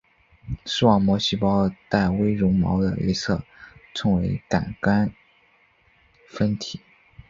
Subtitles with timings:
[0.65, 3.43] 视网膜细胞带微绒毛的一侧
[3.93, 5.13] 称为感杆
[6.27, 6.81] 分体。